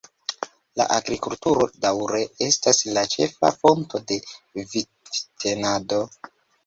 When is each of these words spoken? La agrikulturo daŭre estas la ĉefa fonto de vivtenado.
La 0.79 0.85
agrikulturo 0.93 1.67
daŭre 1.83 2.21
estas 2.45 2.81
la 2.95 3.05
ĉefa 3.13 3.53
fonto 3.59 4.03
de 4.13 4.19
vivtenado. 4.63 6.01